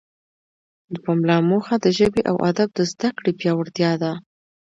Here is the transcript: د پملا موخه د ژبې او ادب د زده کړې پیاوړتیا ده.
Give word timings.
د 0.93 0.95
پملا 1.05 1.37
موخه 1.49 1.75
د 1.83 1.87
ژبې 1.97 2.21
او 2.29 2.35
ادب 2.49 2.69
د 2.73 2.79
زده 2.91 3.09
کړې 3.17 3.31
پیاوړتیا 3.39 3.91
ده. 4.01 4.11